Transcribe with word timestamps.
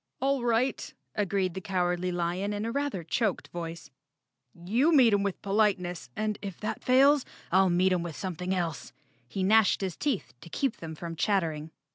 "All 0.19 0.43
right," 0.43 0.91
agreed 1.13 1.53
the 1.53 1.61
Cowardly 1.61 2.11
Lion 2.11 2.53
in 2.53 2.65
a 2.65 2.71
rather 2.71 3.03
choked 3.03 3.49
voice, 3.49 3.91
"you 4.55 4.91
meet 4.91 5.13
'em 5.13 5.21
with 5.21 5.39
politeness, 5.43 6.09
and 6.15 6.39
if 6.41 6.59
that 6.61 6.83
fails, 6.83 7.23
I'll 7.51 7.69
meet 7.69 7.93
'em 7.93 8.01
with 8.01 8.15
something 8.15 8.51
else." 8.51 8.93
He 9.27 9.43
gnashed 9.43 9.81
his 9.81 9.95
teeth 9.95 10.33
to 10.41 10.49
keep 10.49 10.77
them 10.77 10.95
from 10.95 11.15
chattering. 11.15 11.69